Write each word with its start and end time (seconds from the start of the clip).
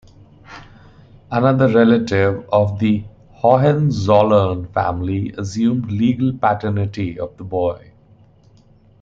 Another 1.29 1.67
relative 1.71 2.49
of 2.51 2.79
the 2.79 3.03
Hohenzollern 3.33 4.65
family 4.73 5.31
assumed 5.37 5.91
legal 5.91 6.33
paternity 6.35 7.19
of 7.19 7.37
the 7.37 7.43
boy. 7.43 7.91